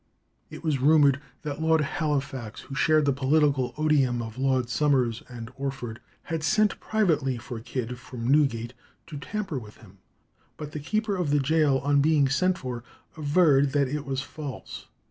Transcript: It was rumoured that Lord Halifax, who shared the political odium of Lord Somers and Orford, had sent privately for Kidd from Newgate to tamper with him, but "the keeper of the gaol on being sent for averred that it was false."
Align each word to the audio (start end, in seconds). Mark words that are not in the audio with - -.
It 0.49 0.63
was 0.63 0.81
rumoured 0.81 1.21
that 1.43 1.61
Lord 1.61 1.81
Halifax, 1.81 2.61
who 2.61 2.73
shared 2.73 3.05
the 3.05 3.13
political 3.13 3.75
odium 3.77 4.19
of 4.19 4.39
Lord 4.39 4.67
Somers 4.67 5.21
and 5.29 5.51
Orford, 5.55 5.99
had 6.23 6.41
sent 6.41 6.79
privately 6.79 7.37
for 7.37 7.59
Kidd 7.59 7.99
from 7.99 8.27
Newgate 8.27 8.73
to 9.05 9.19
tamper 9.19 9.59
with 9.59 9.77
him, 9.77 9.99
but 10.57 10.71
"the 10.71 10.79
keeper 10.79 11.15
of 11.15 11.29
the 11.29 11.39
gaol 11.39 11.77
on 11.81 12.01
being 12.01 12.29
sent 12.29 12.57
for 12.57 12.83
averred 13.15 13.73
that 13.73 13.87
it 13.87 14.03
was 14.03 14.21
false." 14.23 14.87